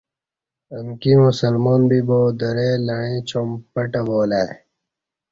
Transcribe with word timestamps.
امکی 0.77 1.13
مسلمان 1.25 1.81
بیبا 1.89 2.19
درئ 2.39 2.73
لعیں 2.87 3.17
چام 3.29 3.49
پٹہ 3.73 4.01
والہ 4.07 4.41
ای 4.45 4.49